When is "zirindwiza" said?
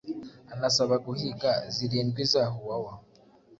1.75-2.41